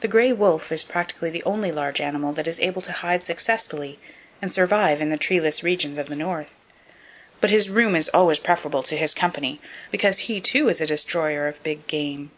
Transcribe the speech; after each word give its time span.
The 0.00 0.06
gray 0.06 0.34
wolf 0.34 0.70
is 0.70 0.84
practically 0.84 1.30
the 1.30 1.42
only 1.44 1.72
large 1.72 1.98
animal 1.98 2.34
that 2.34 2.46
is 2.46 2.60
able 2.60 2.82
to 2.82 2.92
hide 2.92 3.24
successfully 3.24 3.98
and 4.42 4.52
survive 4.52 5.00
in 5.00 5.08
the 5.08 5.16
treeless 5.16 5.62
regions 5.62 5.96
of 5.96 6.08
the 6.08 6.14
North; 6.14 6.56
but 7.40 7.48
his 7.48 7.70
room 7.70 7.96
is 7.96 8.10
always 8.10 8.38
preferable 8.38 8.82
to 8.82 8.98
his 8.98 9.14
company, 9.14 9.58
because 9.90 10.18
he, 10.28 10.42
too, 10.42 10.68
is 10.68 10.78
a 10.82 10.86
destroyer 10.86 11.48
of 11.48 11.62
big 11.62 11.86
game. 11.86 12.32